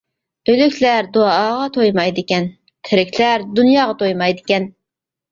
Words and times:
ئۆلۈكلەر 0.51 1.09
دۇئاغا 1.17 1.67
تويمايدىكەن، 1.75 2.47
تىرىكلەر 2.87 3.45
دۇنياغا 3.59 3.95
تويمايدىكەن. 4.01 4.65